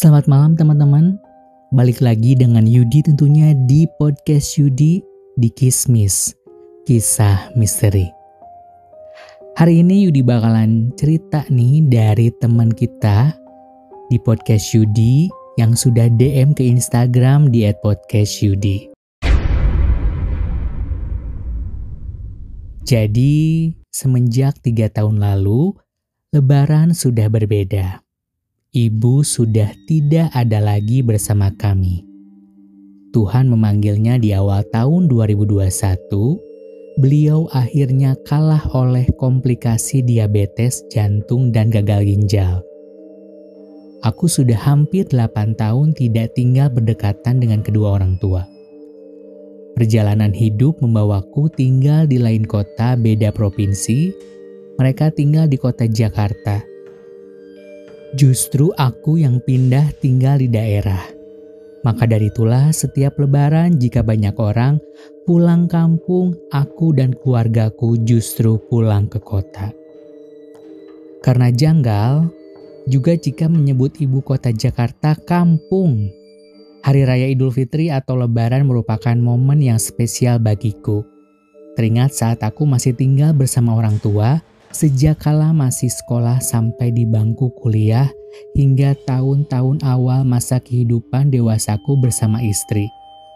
[0.00, 1.20] Selamat malam teman-teman.
[1.76, 5.04] Balik lagi dengan Yudi tentunya di podcast Yudi
[5.36, 6.32] di Kismis,
[6.88, 8.08] kisah misteri.
[9.60, 13.36] Hari ini Yudi bakalan cerita nih dari teman kita
[14.08, 15.28] di podcast Yudi
[15.60, 18.96] yang sudah DM ke Instagram di @podcastyudi.
[22.88, 25.76] Jadi, semenjak tiga tahun lalu,
[26.32, 28.00] Lebaran sudah berbeda.
[28.70, 32.06] Ibu sudah tidak ada lagi bersama kami.
[33.10, 35.66] Tuhan memanggilnya di awal tahun 2021.
[37.02, 42.62] Beliau akhirnya kalah oleh komplikasi diabetes jantung dan gagal ginjal.
[44.06, 48.46] Aku sudah hampir 8 tahun tidak tinggal berdekatan dengan kedua orang tua.
[49.74, 54.14] Perjalanan hidup membawaku tinggal di lain kota beda provinsi.
[54.78, 56.69] Mereka tinggal di kota Jakarta.
[58.14, 61.02] Justru aku yang pindah tinggal di daerah.
[61.80, 64.76] Maka dari itulah setiap lebaran jika banyak orang
[65.24, 69.72] pulang kampung, aku dan keluargaku justru pulang ke kota.
[71.24, 72.28] Karena janggal,
[72.90, 76.20] juga jika menyebut ibu kota Jakarta kampung
[76.80, 81.04] Hari Raya Idul Fitri atau Lebaran merupakan momen yang spesial bagiku.
[81.76, 87.50] Teringat saat aku masih tinggal bersama orang tua, sejak kala masih sekolah sampai di bangku
[87.58, 88.10] kuliah,
[88.54, 92.86] hingga tahun-tahun awal masa kehidupan dewasaku bersama istri.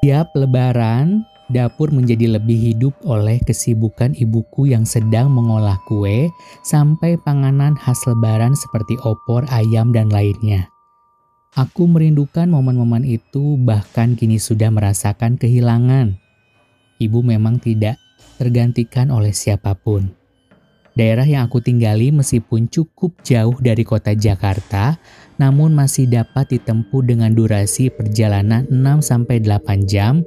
[0.02, 6.30] Tiap lebaran, dapur menjadi lebih hidup oleh kesibukan ibuku yang sedang mengolah kue
[6.64, 10.70] sampai panganan khas lebaran seperti opor, ayam, dan lainnya.
[11.54, 16.19] Aku merindukan momen-momen itu, bahkan kini sudah merasakan kehilangan.
[16.98, 17.94] Ibu memang tidak
[18.42, 20.23] tergantikan oleh siapa pun.
[20.95, 24.95] Daerah yang aku tinggali meskipun cukup jauh dari kota Jakarta,
[25.42, 30.22] namun masih dapat ditempuh dengan durasi perjalanan 6-8 jam,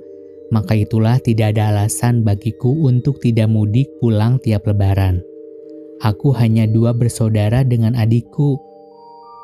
[0.52, 5.24] maka itulah tidak ada alasan bagiku untuk tidak mudik pulang tiap lebaran.
[6.04, 8.60] Aku hanya dua bersaudara dengan adikku,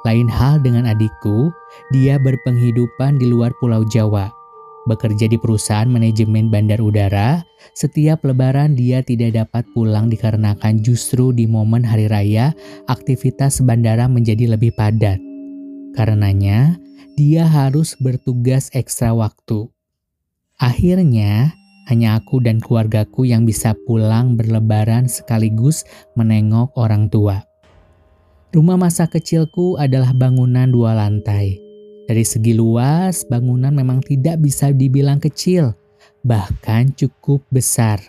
[0.04, 1.50] lain hal dengan adikku,
[1.96, 4.43] dia berpenghidupan di luar Pulau Jawa.
[4.84, 7.40] Bekerja di perusahaan manajemen bandar udara,
[7.72, 12.52] setiap lebaran dia tidak dapat pulang dikarenakan justru di momen hari raya
[12.92, 15.24] aktivitas bandara menjadi lebih padat.
[15.96, 16.76] Karenanya,
[17.16, 19.72] dia harus bertugas ekstra waktu.
[20.60, 21.56] Akhirnya,
[21.88, 25.88] hanya aku dan keluargaku yang bisa pulang berlebaran sekaligus
[26.20, 27.40] menengok orang tua.
[28.52, 31.63] Rumah masa kecilku adalah bangunan dua lantai.
[32.04, 35.72] Dari segi luas, bangunan memang tidak bisa dibilang kecil,
[36.24, 38.04] bahkan cukup besar.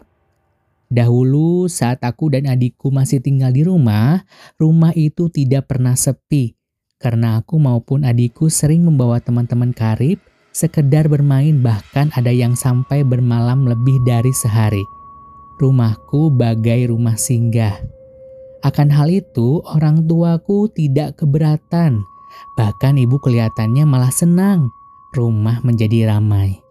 [0.90, 4.22] Dahulu saat aku dan adikku masih tinggal di rumah,
[4.58, 6.54] rumah itu tidak pernah sepi.
[6.98, 10.18] Karena aku maupun adikku sering membawa teman-teman karib,
[10.54, 14.82] sekedar bermain bahkan ada yang sampai bermalam lebih dari sehari.
[15.58, 17.78] Rumahku bagai rumah singgah
[18.64, 22.00] akan hal itu, orang tuaku tidak keberatan.
[22.54, 24.70] Bahkan ibu kelihatannya malah senang.
[25.14, 26.64] Rumah menjadi ramai.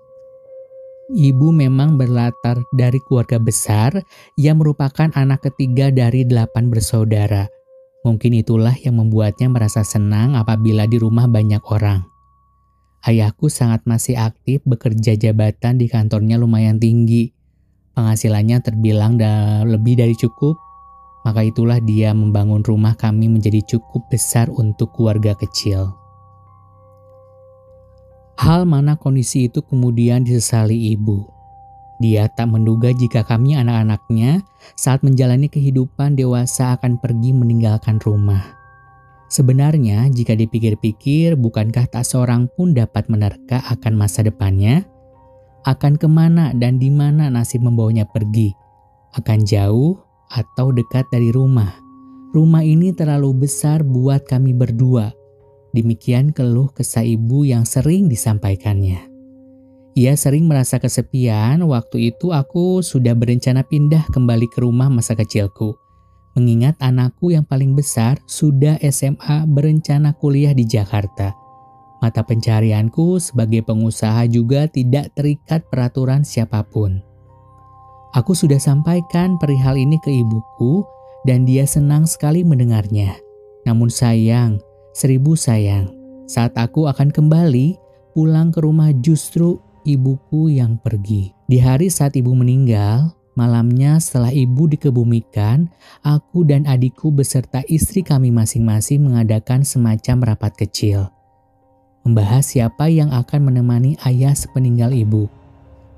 [1.13, 4.03] Ibu memang berlatar dari keluarga besar
[4.40, 7.52] yang merupakan anak ketiga dari delapan bersaudara.
[8.03, 12.03] Mungkin itulah yang membuatnya merasa senang apabila di rumah banyak orang.
[13.03, 17.31] Ayahku sangat masih aktif bekerja jabatan di kantornya lumayan tinggi.
[17.94, 19.19] Penghasilannya terbilang
[19.68, 20.56] lebih dari cukup
[21.23, 25.95] maka itulah dia membangun rumah kami menjadi cukup besar untuk keluarga kecil.
[28.35, 31.23] Hal mana kondisi itu kemudian disesali ibu.
[32.03, 34.44] Dia tak menduga jika kami anak-anaknya
[34.75, 38.44] saat menjalani kehidupan dewasa akan pergi meninggalkan rumah.
[39.31, 44.84] Sebenarnya jika dipikir-pikir bukankah tak seorang pun dapat menerka akan masa depannya?
[45.63, 48.51] Akan ke mana dan di mana nasib membawanya pergi?
[49.16, 50.03] Akan jauh
[50.34, 51.78] atau dekat dari rumah.
[52.34, 55.14] Rumah ini terlalu besar buat kami berdua.
[55.78, 59.14] Demikian keluh kesah ibu yang sering disampaikannya.
[59.94, 65.78] Ia sering merasa kesepian, waktu itu aku sudah berencana pindah kembali ke rumah masa kecilku.
[66.34, 71.38] Mengingat anakku yang paling besar sudah SMA berencana kuliah di Jakarta.
[72.02, 77.13] Mata pencarianku sebagai pengusaha juga tidak terikat peraturan siapa pun.
[78.14, 80.86] Aku sudah sampaikan perihal ini ke ibuku
[81.26, 83.18] dan dia senang sekali mendengarnya.
[83.66, 84.62] Namun sayang,
[84.94, 85.90] seribu sayang,
[86.30, 87.74] saat aku akan kembali
[88.14, 91.34] pulang ke rumah justru ibuku yang pergi.
[91.50, 95.74] Di hari saat ibu meninggal, malamnya setelah ibu dikebumikan,
[96.06, 101.10] aku dan adikku beserta istri kami masing-masing mengadakan semacam rapat kecil.
[102.04, 105.32] membahas siapa yang akan menemani ayah sepeninggal ibu.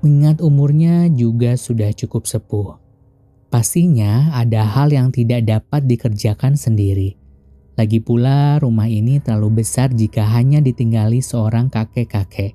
[0.06, 2.78] Mengingat umurnya juga sudah cukup sepuh.
[3.50, 7.18] Pastinya ada hal yang tidak dapat dikerjakan sendiri.
[7.74, 12.54] Lagi pula rumah ini terlalu besar jika hanya ditinggali seorang kakek-kakek.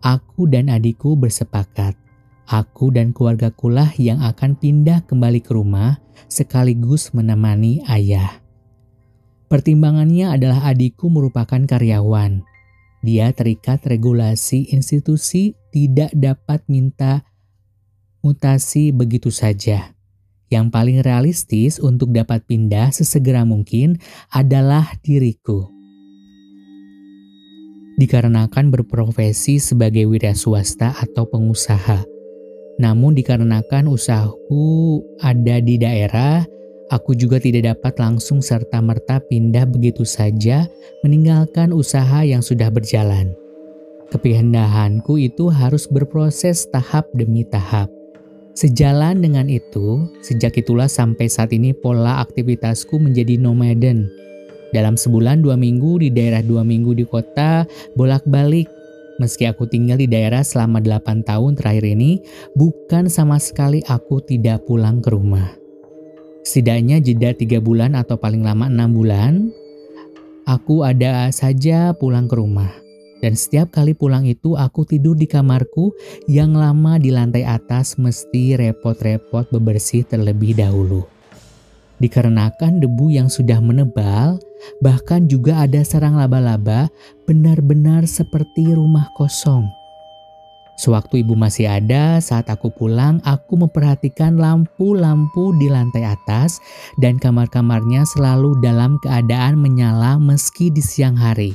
[0.00, 2.00] Aku dan adikku bersepakat
[2.50, 8.42] Aku dan keluarga kulah yang akan pindah kembali ke rumah sekaligus menemani ayah.
[9.52, 12.42] Pertimbangannya adalah adikku merupakan karyawan.
[13.06, 17.24] Dia terikat regulasi institusi tidak dapat minta
[18.20, 19.94] mutasi begitu saja.
[20.50, 24.02] Yang paling realistis untuk dapat pindah sesegera mungkin
[24.34, 25.70] adalah diriku.
[28.02, 32.02] Dikarenakan berprofesi sebagai wira swasta atau pengusaha,
[32.80, 36.42] namun dikarenakan usahaku ada di daerah,
[36.88, 40.64] aku juga tidak dapat langsung serta-merta pindah begitu saja
[41.04, 43.36] meninggalkan usaha yang sudah berjalan.
[44.10, 47.86] Kepindahanku itu harus berproses tahap demi tahap.
[48.58, 54.10] Sejalan dengan itu, sejak itulah sampai saat ini pola aktivitasku menjadi nomaden.
[54.74, 58.66] Dalam sebulan dua minggu di daerah dua minggu di kota, bolak-balik
[59.20, 62.24] Meski aku tinggal di daerah selama 8 tahun terakhir ini,
[62.56, 65.44] bukan sama sekali aku tidak pulang ke rumah.
[66.40, 69.52] Setidaknya jeda 3 bulan atau paling lama 6 bulan,
[70.48, 72.72] aku ada saja pulang ke rumah.
[73.20, 75.92] Dan setiap kali pulang itu aku tidur di kamarku
[76.24, 81.04] yang lama di lantai atas mesti repot-repot bebersih terlebih dahulu.
[82.00, 84.40] Dikarenakan debu yang sudah menebal,
[84.80, 86.88] bahkan juga ada sarang laba-laba,
[87.28, 89.68] benar-benar seperti rumah kosong.
[90.80, 96.56] Sewaktu ibu masih ada, saat aku pulang, aku memperhatikan lampu-lampu di lantai atas
[96.96, 101.52] dan kamar-kamarnya selalu dalam keadaan menyala meski di siang hari.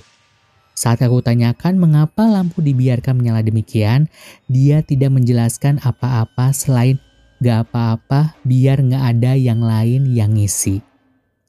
[0.76, 4.12] Saat aku tanyakan mengapa lampu dibiarkan menyala demikian,
[4.52, 7.00] dia tidak menjelaskan apa-apa selain
[7.44, 10.80] Gak apa-apa biar gak ada yang lain yang ngisi.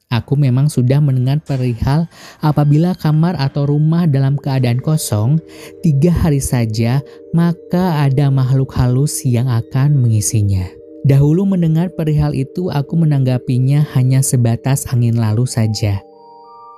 [0.07, 2.07] Aku memang sudah mendengar perihal
[2.39, 5.39] apabila kamar atau rumah dalam keadaan kosong,
[5.83, 7.03] tiga hari saja
[7.35, 10.63] maka ada makhluk halus yang akan mengisinya.
[11.07, 15.99] Dahulu mendengar perihal itu aku menanggapinya hanya sebatas angin lalu saja.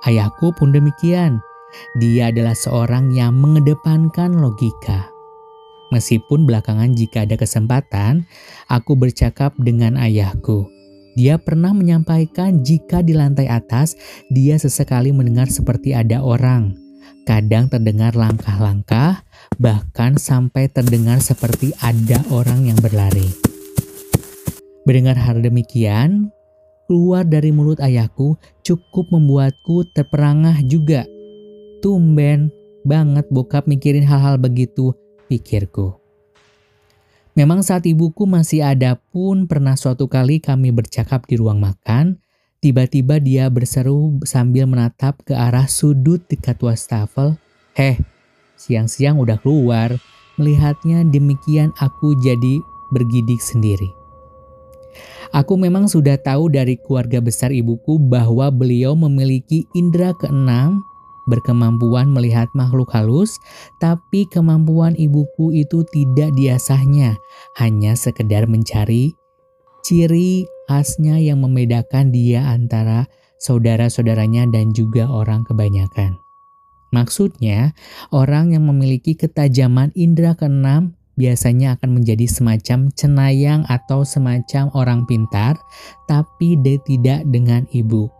[0.06, 1.42] Ayahku pun demikian.
[1.98, 5.10] Dia adalah seorang yang mengedepankan logika.
[5.90, 8.26] Meskipun belakangan jika ada kesempatan,
[8.70, 10.70] aku bercakap dengan ayahku.
[11.18, 13.98] Dia pernah menyampaikan jika di lantai atas
[14.30, 16.78] dia sesekali mendengar seperti ada orang.
[17.26, 19.26] Kadang terdengar langkah-langkah,
[19.58, 23.26] bahkan sampai terdengar seperti ada orang yang berlari.
[24.86, 26.32] Mendengar hal demikian,
[26.86, 31.04] keluar dari mulut ayahku cukup membuatku terperangah juga.
[31.80, 32.52] Tumben
[32.84, 34.92] banget bokap mikirin hal-hal begitu
[35.32, 35.96] pikirku.
[37.32, 42.20] Memang saat ibuku masih ada pun pernah suatu kali kami bercakap di ruang makan,
[42.60, 47.40] tiba-tiba dia berseru sambil menatap ke arah sudut dekat wastafel.
[47.72, 47.96] Heh,
[48.60, 49.96] siang-siang udah keluar.
[50.36, 52.60] Melihatnya demikian aku jadi
[52.92, 53.88] bergidik sendiri.
[55.30, 60.82] Aku memang sudah tahu dari keluarga besar ibuku bahwa beliau memiliki indera keenam
[61.30, 63.38] berkemampuan melihat makhluk halus,
[63.78, 67.16] tapi kemampuan ibuku itu tidak diasahnya,
[67.62, 69.14] hanya sekedar mencari
[69.86, 73.08] ciri khasnya yang membedakan dia antara
[73.40, 76.20] saudara-saudaranya dan juga orang kebanyakan.
[76.90, 77.72] Maksudnya,
[78.10, 85.54] orang yang memiliki ketajaman indera keenam biasanya akan menjadi semacam cenayang atau semacam orang pintar,
[86.10, 88.19] tapi dia tidak dengan ibu.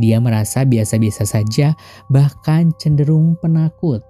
[0.00, 1.76] Dia merasa biasa-biasa saja,
[2.08, 4.00] bahkan cenderung penakut.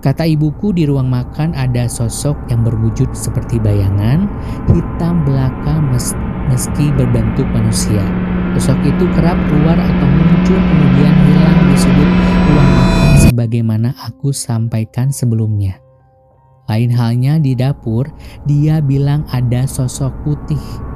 [0.00, 4.24] Kata ibuku di ruang makan ada sosok yang berwujud seperti bayangan,
[4.70, 6.16] hitam belaka mes
[6.48, 8.00] meski berbentuk manusia.
[8.56, 12.10] Sosok itu kerap keluar atau muncul kemudian hilang di sudut
[12.48, 12.90] ruang makan
[13.30, 15.78] sebagaimana aku sampaikan sebelumnya.
[16.66, 18.08] Lain halnya di dapur,
[18.46, 20.89] dia bilang ada sosok putih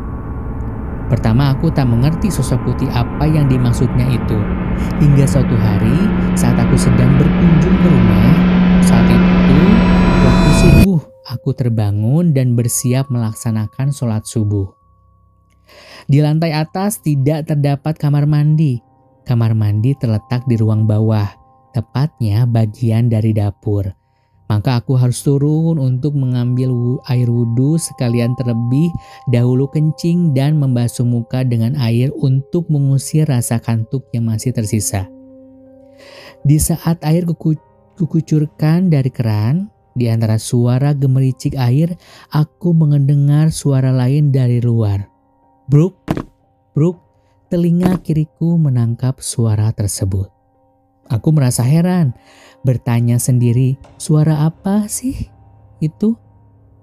[1.09, 4.39] Pertama aku tak mengerti sosok putih apa yang dimaksudnya itu.
[5.01, 8.33] Hingga suatu hari saat aku sedang berkunjung ke rumah,
[8.81, 9.61] saat itu
[10.25, 14.69] waktu subuh aku terbangun dan bersiap melaksanakan sholat subuh.
[16.05, 18.81] Di lantai atas tidak terdapat kamar mandi.
[19.25, 21.25] Kamar mandi terletak di ruang bawah,
[21.73, 24.04] tepatnya bagian dari dapur.
[24.45, 28.93] Maka aku harus turun untuk mengambil air wudhu sekalian terlebih
[29.33, 35.09] dahulu kencing dan membasuh muka dengan air untuk mengusir rasa kantuk yang masih tersisa.
[36.45, 37.57] Di saat air kuku,
[37.97, 41.97] kukucurkan dari keran, di antara suara gemericik air,
[42.29, 45.09] aku mendengar suara lain dari luar.
[45.71, 45.97] Bruk,
[46.77, 47.01] bruk,
[47.49, 50.34] telinga kiriku menangkap suara tersebut.
[51.13, 52.17] Aku merasa heran,
[52.65, 55.29] bertanya sendiri, suara apa sih
[55.81, 56.17] itu?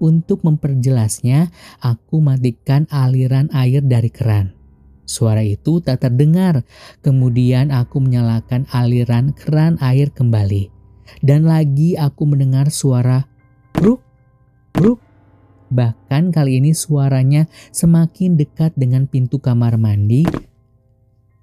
[0.02, 4.58] Untuk memperjelasnya, aku matikan aliran air dari keran.
[5.06, 6.66] Suara itu tak terdengar.
[7.06, 10.74] Kemudian aku menyalakan aliran keran air kembali.
[11.22, 13.30] Dan lagi aku mendengar suara
[13.78, 14.02] bruk,
[14.74, 14.98] bruk.
[15.70, 20.26] Bahkan kali ini suaranya semakin dekat dengan pintu kamar mandi.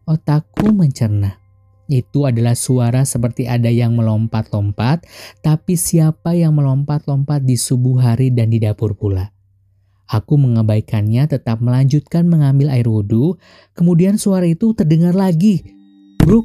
[0.02, 1.47] Otakku mencerna.
[1.88, 5.08] Itu adalah suara seperti ada yang melompat-lompat,
[5.40, 9.32] tapi siapa yang melompat-lompat di subuh hari dan di dapur pula.
[10.08, 13.40] Aku mengabaikannya tetap melanjutkan mengambil air wudhu,
[13.72, 15.64] kemudian suara itu terdengar lagi.
[16.20, 16.44] Bruk,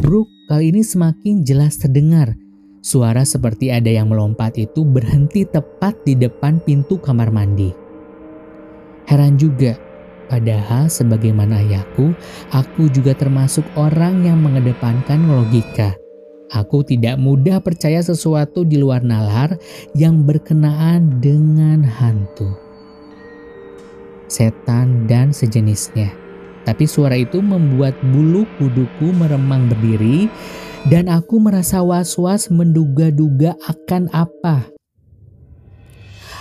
[0.00, 2.36] bruk, kali ini semakin jelas terdengar.
[2.80, 7.72] Suara seperti ada yang melompat itu berhenti tepat di depan pintu kamar mandi.
[9.08, 9.76] Heran juga,
[10.28, 12.12] Padahal sebagaimana ayahku,
[12.52, 15.96] aku juga termasuk orang yang mengedepankan logika.
[16.52, 19.56] Aku tidak mudah percaya sesuatu di luar nalar
[19.92, 22.56] yang berkenaan dengan hantu,
[24.32, 26.12] setan, dan sejenisnya.
[26.64, 30.28] Tapi suara itu membuat bulu kuduku meremang berdiri
[30.88, 34.68] dan aku merasa was-was menduga-duga akan apa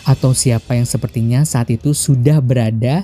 [0.08, 3.03] atau siapa yang sepertinya saat itu sudah berada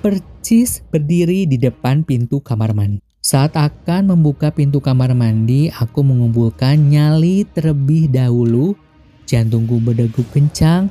[0.00, 3.02] percis berdiri di depan pintu kamar mandi.
[3.26, 8.78] Saat akan membuka pintu kamar mandi, aku mengumpulkan nyali terlebih dahulu.
[9.26, 10.86] Jantungku berdegup kencang,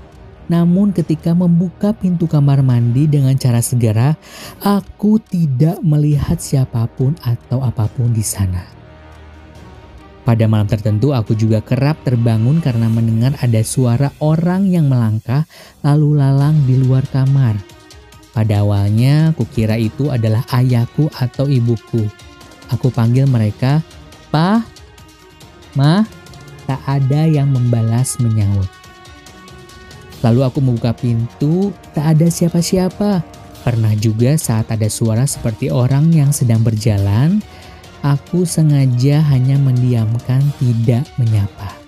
[0.52, 4.20] namun ketika membuka pintu kamar mandi dengan cara segera,
[4.60, 8.68] aku tidak melihat siapa pun atau apa pun di sana.
[10.26, 15.46] Pada malam tertentu aku juga kerap terbangun karena mendengar ada suara orang yang melangkah
[15.86, 17.75] lalu lalang di luar kamar.
[18.36, 22.04] Pada awalnya, kukira itu adalah ayahku atau ibuku.
[22.68, 23.80] Aku panggil mereka,
[24.28, 24.60] Pa,
[25.80, 26.04] Ma,
[26.68, 28.68] tak ada yang membalas menyaut.
[30.20, 33.24] Lalu aku membuka pintu, tak ada siapa-siapa.
[33.64, 37.40] Pernah juga saat ada suara seperti orang yang sedang berjalan,
[38.04, 41.85] aku sengaja hanya mendiamkan tidak menyapa.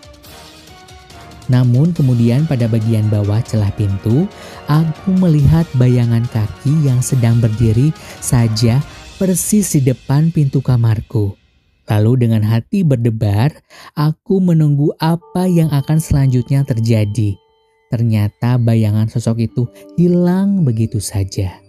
[1.47, 4.27] Namun kemudian pada bagian bawah celah pintu,
[4.67, 8.83] aku melihat bayangan kaki yang sedang berdiri saja
[9.15, 11.39] persis di depan pintu kamarku.
[11.87, 13.55] Lalu dengan hati berdebar,
[13.95, 17.39] aku menunggu apa yang akan selanjutnya terjadi.
[17.87, 19.63] Ternyata bayangan sosok itu
[19.95, 21.63] hilang begitu saja.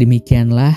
[0.00, 0.72] Demikianlah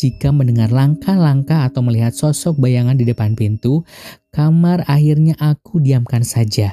[0.00, 3.84] jika mendengar langkah-langkah atau melihat sosok bayangan di depan pintu,
[4.32, 6.72] kamar akhirnya aku diamkan saja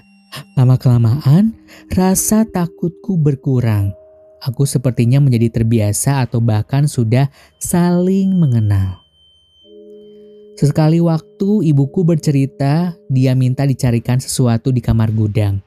[0.58, 1.54] Lama-kelamaan,
[1.94, 3.94] rasa takutku berkurang.
[4.44, 9.00] Aku sepertinya menjadi terbiasa atau bahkan sudah saling mengenal.
[10.54, 15.64] Sesekali waktu ibuku bercerita, dia minta dicarikan sesuatu di kamar gudang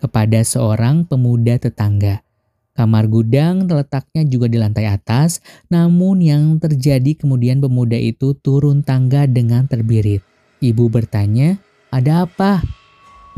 [0.00, 2.24] kepada seorang pemuda tetangga.
[2.72, 9.28] Kamar gudang terletaknya juga di lantai atas, namun yang terjadi kemudian pemuda itu turun tangga
[9.28, 10.24] dengan terbirit.
[10.64, 11.60] Ibu bertanya,
[11.92, 12.79] "Ada apa?"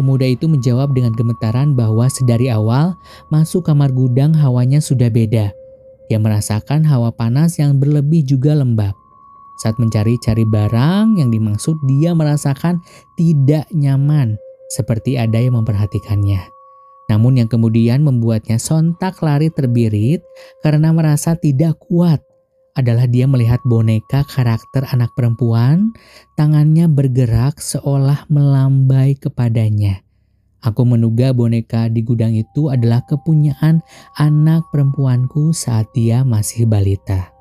[0.03, 2.99] Pemuda itu menjawab dengan gemetaran bahwa sedari awal
[3.31, 5.55] masuk kamar gudang hawanya sudah beda.
[6.11, 8.99] Dia merasakan hawa panas yang berlebih juga lembab.
[9.63, 12.83] Saat mencari-cari barang yang dimaksud dia merasakan
[13.15, 14.35] tidak nyaman
[14.75, 16.51] seperti ada yang memperhatikannya.
[17.07, 20.27] Namun yang kemudian membuatnya sontak lari terbirit
[20.67, 22.19] karena merasa tidak kuat
[22.73, 25.93] adalah dia melihat boneka karakter anak perempuan,
[26.35, 30.01] tangannya bergerak seolah melambai kepadanya.
[30.63, 33.83] Aku menduga boneka di gudang itu adalah kepunyaan
[34.15, 37.35] anak perempuanku saat dia masih balita.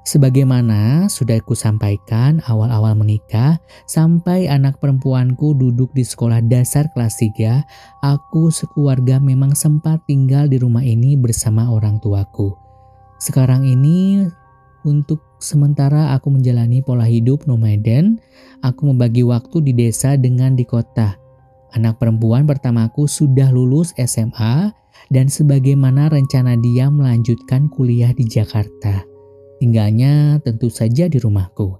[0.00, 7.62] Sebagaimana sudah aku sampaikan awal-awal menikah, sampai anak perempuanku duduk di sekolah dasar kelas 3,
[8.00, 12.59] aku sekeluarga memang sempat tinggal di rumah ini bersama orang tuaku.
[13.20, 14.24] Sekarang ini
[14.80, 18.16] untuk sementara aku menjalani pola hidup nomaden,
[18.64, 21.20] aku membagi waktu di desa dengan di kota.
[21.76, 24.72] Anak perempuan pertamaku sudah lulus SMA
[25.12, 29.04] dan sebagaimana rencana dia melanjutkan kuliah di Jakarta.
[29.60, 31.76] Tinggalnya tentu saja di rumahku.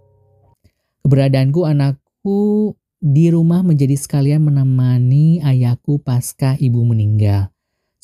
[1.08, 7.48] Keberadaanku anakku di rumah menjadi sekalian menemani ayahku pasca ibu meninggal.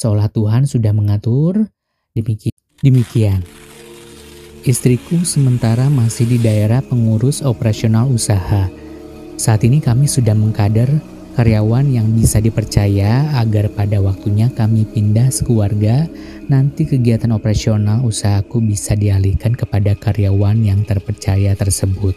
[0.00, 1.69] Seolah Tuhan sudah mengatur
[2.16, 2.56] demikian.
[2.87, 3.43] Demikian,
[4.62, 8.71] istriku sementara masih di daerah pengurus operasional usaha.
[9.35, 11.02] Saat ini kami sudah mengkader
[11.35, 16.07] karyawan yang bisa dipercaya agar pada waktunya kami pindah sekeluarga,
[16.47, 22.14] nanti kegiatan operasional usahaku bisa dialihkan kepada karyawan yang terpercaya tersebut.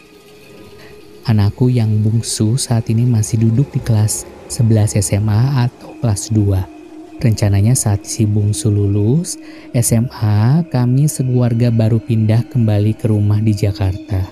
[1.25, 4.21] Anakku yang bungsu saat ini masih duduk di kelas
[4.53, 6.78] 11 SMA atau kelas 2.
[7.19, 9.35] Rencananya saat si bungsu lulus
[9.75, 14.23] SMA, kami sekeluarga baru pindah kembali ke rumah di Jakarta.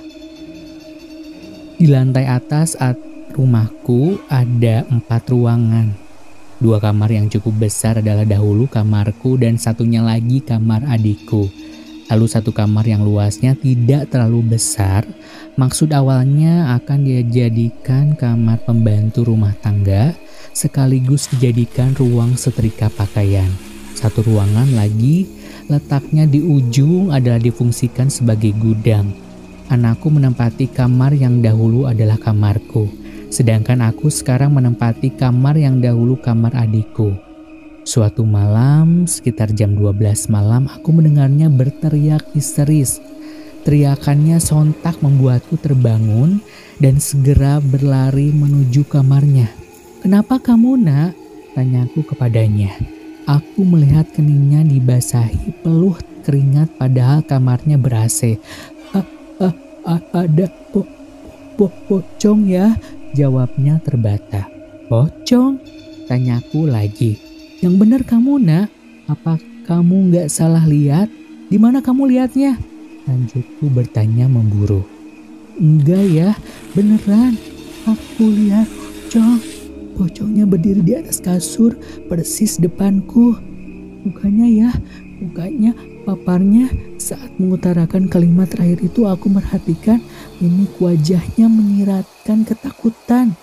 [1.76, 2.80] Di lantai atas
[3.36, 5.92] rumahku ada empat ruangan.
[6.64, 11.52] Dua kamar yang cukup besar adalah dahulu kamarku dan satunya lagi kamar adikku.
[12.08, 15.04] Lalu satu kamar yang luasnya tidak terlalu besar.
[15.60, 20.16] Maksud awalnya akan dijadikan kamar pembantu rumah tangga
[20.58, 23.46] sekaligus dijadikan ruang setrika pakaian.
[23.94, 25.30] Satu ruangan lagi
[25.70, 29.14] letaknya di ujung adalah difungsikan sebagai gudang.
[29.70, 32.90] Anakku menempati kamar yang dahulu adalah kamarku.
[33.30, 37.14] Sedangkan aku sekarang menempati kamar yang dahulu kamar adikku.
[37.86, 42.98] Suatu malam, sekitar jam 12 malam, aku mendengarnya berteriak histeris.
[43.64, 46.40] Teriakannya sontak membuatku terbangun
[46.80, 49.67] dan segera berlari menuju kamarnya.
[50.02, 51.18] Kenapa kamu nak?
[51.58, 52.70] Tanyaku kepadanya.
[53.28, 58.40] Aku melihat keningnya dibasahi peluh keringat padahal kamarnya ber-AC.
[58.94, 59.04] Ah,
[59.42, 60.88] ah, ah, ada po,
[61.60, 62.78] po, pocong ya,
[63.16, 64.46] Jawabnya terbata.
[64.92, 65.58] Pocong?
[66.06, 67.18] Tanyaku lagi.
[67.64, 68.68] Yang benar kamu nak?
[69.08, 71.10] Apa kamu nggak salah lihat?
[71.48, 72.60] Di mana kamu lihatnya?
[73.08, 74.84] Lanjutku bertanya memburu.
[75.58, 76.30] Enggak ya,
[76.76, 77.40] beneran.
[77.88, 79.57] Aku lihat pocong.
[79.98, 81.74] Pocongnya berdiri di atas kasur
[82.06, 83.34] persis depanku.
[84.06, 84.70] Mukanya ya,
[85.18, 85.74] mukanya
[86.06, 86.70] paparnya
[87.02, 89.98] saat mengutarakan kalimat terakhir itu aku merhatikan
[90.38, 93.34] mimik wajahnya menyiratkan ketakutan.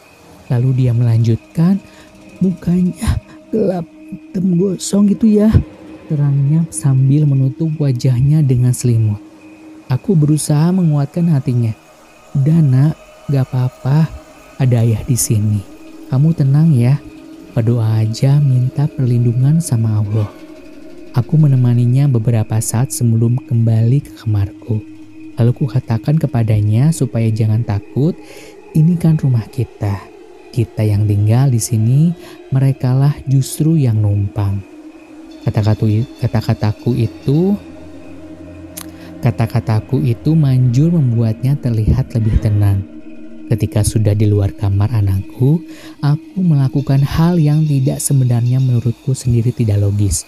[0.47, 1.83] Lalu dia melanjutkan,
[2.39, 3.19] mukanya
[3.51, 5.51] gelap hitam gosong gitu ya.
[6.07, 9.19] Terangnya sambil menutup wajahnya dengan selimut.
[9.91, 11.75] Aku berusaha menguatkan hatinya.
[12.39, 12.95] Udah nak,
[13.27, 14.07] gak apa-apa,
[14.63, 15.74] ada ayah di sini.
[16.15, 17.03] Kamu tenang ya,
[17.59, 20.31] berdoa aja minta perlindungan sama Allah.
[21.11, 24.79] Aku menemaninya beberapa saat sebelum kembali ke kamarku.
[25.35, 28.15] Lalu ku katakan kepadanya supaya jangan takut,
[28.79, 30.07] ini kan rumah kita.
[30.55, 32.15] Kita yang tinggal di sini,
[32.55, 34.63] merekalah justru yang numpang.
[35.43, 37.59] Kata-kataku itu
[39.19, 42.94] kata-kataku itu manjur membuatnya terlihat lebih tenang.
[43.55, 45.63] Ketika sudah di luar kamar anakku,
[46.03, 50.27] aku melakukan hal yang tidak sebenarnya menurutku sendiri tidak logis.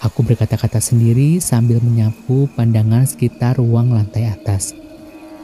[0.00, 4.72] Aku berkata-kata sendiri sambil menyapu pandangan sekitar ruang lantai atas.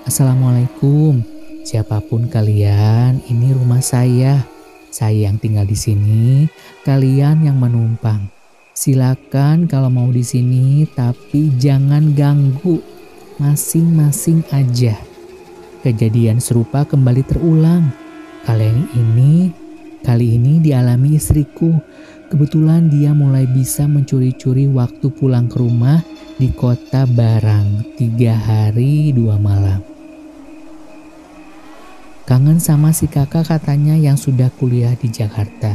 [0.09, 1.21] Assalamualaikum,
[1.69, 4.49] siapa pun kalian, ini rumah saya.
[4.89, 6.49] Saya yang tinggal di sini,
[6.89, 8.25] kalian yang menumpang.
[8.73, 12.81] Silakan kalau mau di sini, tapi jangan ganggu.
[13.37, 15.08] Masing-masing aja.
[15.85, 17.91] Kejadian serupa kembali terulang.
[18.47, 19.53] Kali ini,
[20.03, 21.75] kali ini dialami istriku
[22.29, 26.05] Kebetulan dia mulai bisa mencuri-curi waktu pulang ke rumah
[26.37, 29.81] di kota Barang tiga hari dua malam.
[32.29, 35.73] Kangen sama si kakak katanya yang sudah kuliah di Jakarta.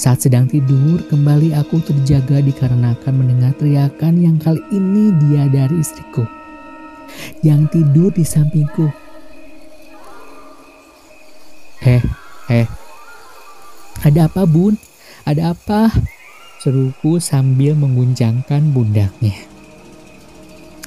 [0.00, 6.24] Saat sedang tidur, kembali aku terjaga dikarenakan mendengar teriakan yang kali ini dia dari istriku.
[7.44, 9.01] Yang tidur di sampingku.
[11.82, 11.98] Heh,
[12.46, 12.66] heh.
[14.06, 14.78] Ada apa bun?
[15.26, 15.90] Ada apa?
[16.62, 19.34] Seruku sambil mengguncangkan bundaknya.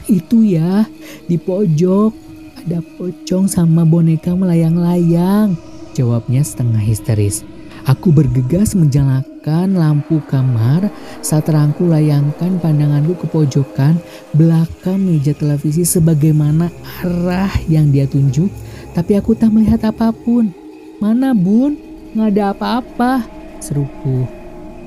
[0.07, 0.87] Itu ya,
[1.27, 2.15] di pojok.
[2.63, 5.59] Ada pocong sama boneka melayang-layang.
[5.91, 7.43] Jawabnya setengah histeris.
[7.85, 13.99] Aku bergegas menjalankan lampu kamar saat terangku layangkan pandanganku ke pojokan
[14.31, 16.71] belakang meja televisi sebagaimana
[17.03, 18.47] arah yang dia tunjuk.
[18.95, 20.64] Tapi aku tak melihat apa pun.
[21.03, 21.75] Mana bun?
[22.15, 23.11] Nggak ada apa-apa
[23.59, 24.23] seruku.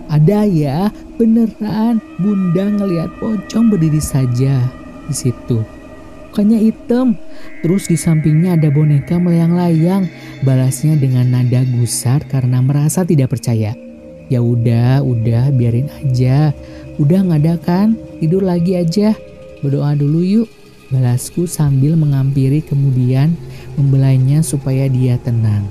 [0.08, 0.88] Ada ya,
[1.20, 4.64] beneran bunda ngeliat pocong berdiri saja
[5.04, 5.60] di situ.
[6.28, 7.18] Mukanya hitam,
[7.66, 10.06] terus di sampingnya ada boneka melayang-layang.
[10.46, 13.74] Balasnya dengan nada gusar karena merasa tidak percaya.
[14.30, 16.54] Ya udah, udah biarin aja.
[16.96, 17.98] Udah nggak ada kan?
[18.22, 19.18] Tidur lagi aja.
[19.66, 20.48] Berdoa dulu yuk.
[20.94, 23.34] Balasku sambil mengampiri kemudian
[23.74, 25.66] membelainya supaya dia tenang.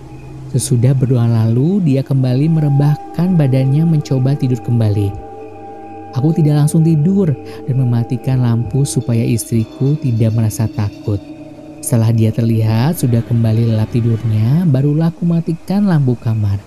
[0.48, 5.12] Sesudah berdoa lalu, dia kembali merebahkan badannya mencoba tidur kembali.
[6.16, 7.36] Aku tidak langsung tidur
[7.68, 11.20] dan mematikan lampu supaya istriku tidak merasa takut.
[11.84, 16.64] Setelah dia terlihat sudah kembali lelap tidurnya, barulah aku matikan lampu kamar.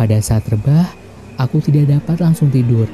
[0.00, 0.88] Pada saat rebah,
[1.36, 2.88] aku tidak dapat langsung tidur.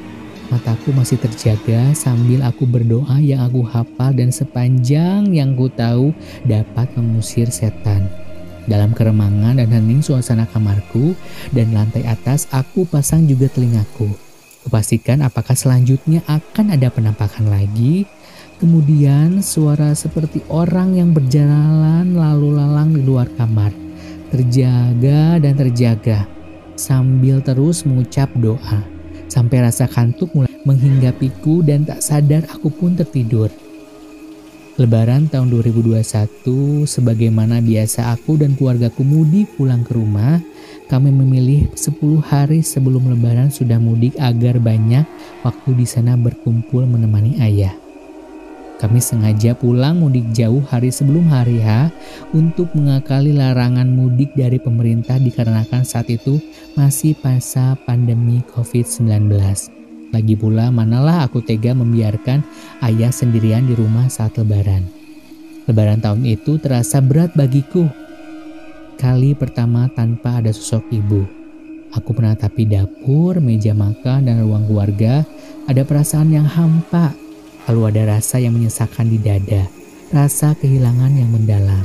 [0.51, 6.13] Mataku masih terjaga sambil aku berdoa yang aku hafal dan sepanjang yang ku tahu
[6.45, 8.24] dapat mengusir setan.
[8.65, 11.13] Dalam keremangan dan hening suasana kamarku
[11.53, 14.09] dan lantai atas aku pasang juga telingaku.
[14.65, 18.09] Kupastikan apakah selanjutnya akan ada penampakan lagi
[18.55, 23.75] Kemudian suara seperti orang yang berjalan lalu lalang di luar kamar.
[24.31, 26.23] Terjaga dan terjaga
[26.79, 28.79] sambil terus mengucap doa.
[29.27, 33.51] Sampai rasa kantuk mulai menghinggapiku dan tak sadar aku pun tertidur.
[34.75, 40.43] Lebaran tahun 2021, sebagaimana biasa aku dan keluargaku mudik pulang ke rumah,
[40.91, 45.07] kami memilih 10 hari sebelum lebaran sudah mudik agar banyak
[45.47, 47.71] waktu di sana berkumpul menemani ayah.
[48.75, 51.95] Kami sengaja pulang mudik jauh hari sebelum hari H
[52.35, 56.35] untuk mengakali larangan mudik dari pemerintah dikarenakan saat itu
[56.75, 59.31] masih masa pandemi COVID-19.
[60.15, 62.39] Lagi pula manalah aku tega membiarkan
[62.87, 64.87] ayah sendirian di rumah saat lebaran.
[65.67, 67.91] Lebaran tahun itu terasa berat bagiku.
[68.95, 71.27] Kali pertama tanpa ada sosok ibu.
[71.91, 75.27] Aku menatapi dapur, meja makan, dan ruang keluarga.
[75.67, 77.11] Ada perasaan yang hampa
[77.65, 79.65] Lalu ada rasa yang menyesakan di dada,
[80.13, 81.81] rasa kehilangan yang mendalam.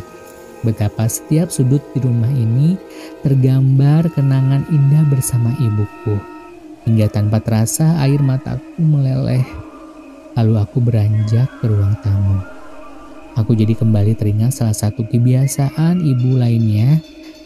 [0.61, 2.77] Betapa setiap sudut di rumah ini
[3.25, 6.30] tergambar kenangan indah bersama ibuku.
[6.89, 9.45] Hingga tanpa terasa air mataku meleleh.
[10.39, 12.41] Lalu aku beranjak ke ruang tamu.
[13.39, 16.99] Aku jadi kembali teringat salah satu kebiasaan ibu lainnya,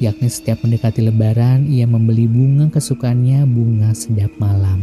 [0.02, 4.82] yakni setiap mendekati lebaran ia membeli bunga kesukaannya bunga sedap malam.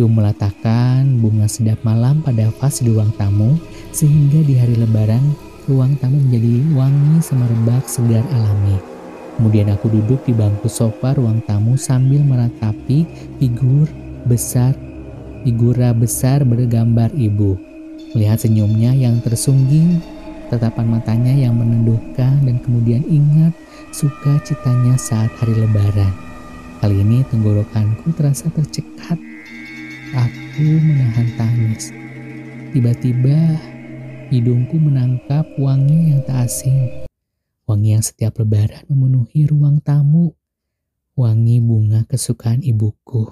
[0.00, 3.60] Yung meletakkan bunga sedap malam pada vas di ruang tamu
[3.92, 5.22] sehingga di hari lebaran
[5.68, 8.89] ruang tamu menjadi wangi semerbak segar alami.
[9.40, 13.08] Kemudian aku duduk di bangku sofa ruang tamu sambil meratapi
[13.40, 13.88] figur
[14.28, 14.76] besar,
[15.48, 17.56] figura besar bergambar ibu.
[18.12, 20.04] Melihat senyumnya yang tersungging,
[20.52, 23.56] tatapan matanya yang menenduhkan dan kemudian ingat
[23.96, 26.12] suka citanya saat hari lebaran.
[26.84, 29.16] Kali ini tenggorokanku terasa tercekat
[30.12, 31.96] Aku menahan tangis.
[32.76, 33.56] Tiba-tiba
[34.28, 37.08] hidungku menangkap wangi yang tak asing.
[37.70, 40.34] Wangi yang setiap lebaran memenuhi ruang tamu.
[41.14, 43.30] Wangi bunga kesukaan ibuku.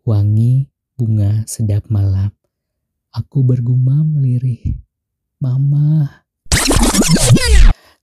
[0.00, 2.32] Wangi bunga sedap malam.
[3.12, 4.80] Aku bergumam lirih.
[5.44, 6.24] Mama.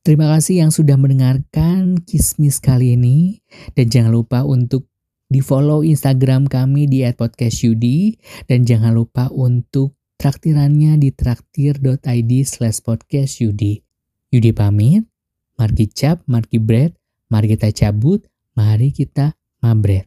[0.05, 3.41] Terima kasih yang sudah mendengarkan kismis kali ini.
[3.73, 4.85] Dan jangan lupa untuk
[5.25, 8.13] di follow Instagram kami di @podcastyudi
[8.45, 13.81] dan jangan lupa untuk traktirannya di traktir.id slash podcastyudi.
[14.29, 15.01] Yudi pamit,
[15.57, 16.93] margi cap, margi bread,
[17.33, 20.05] mari kita cabut, mari kita mabret.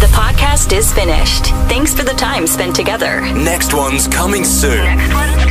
[0.00, 1.52] The podcast is finished.
[1.68, 3.20] Thanks for the time spent together.
[3.36, 4.80] Next one's coming soon.
[4.80, 5.44] Next one's